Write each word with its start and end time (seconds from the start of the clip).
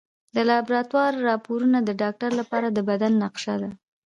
د 0.35 0.37
لابراتوار 0.49 1.11
راپورونه 1.29 1.77
د 1.83 1.89
ډاکټر 2.01 2.31
لپاره 2.39 2.67
د 2.71 2.79
بدن 2.89 3.11
نقشه 3.23 3.55
ده. 3.61 3.69